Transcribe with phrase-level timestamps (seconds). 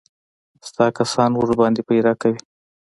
[0.67, 2.39] ستا کسان ورباندې پيره کوي.